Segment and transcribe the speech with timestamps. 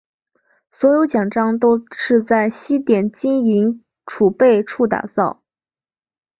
[0.71, 5.43] 所有奖章都是在西点金银储备处打造。